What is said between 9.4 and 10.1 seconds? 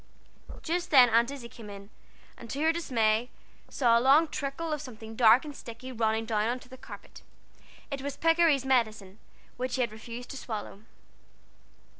which he had